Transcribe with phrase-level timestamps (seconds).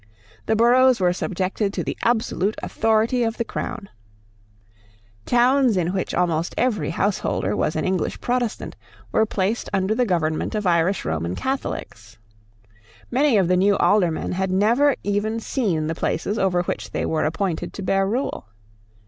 [0.47, 3.87] The boroughs were subjected to the absolute authority of the Crown.
[5.27, 8.75] Towns in which almost every householder was an English Protestant
[9.11, 12.17] were placed under the government of Irish Roman Catholics.
[13.11, 17.23] Many of the new Aldermen had never even seen the places over which they were
[17.23, 18.47] appointed to bear rule.